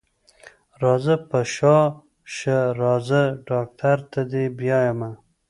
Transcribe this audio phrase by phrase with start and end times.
[0.83, 1.77] راځه په شا
[2.35, 5.11] شه راځه ډاکټر ته دې بيايمه.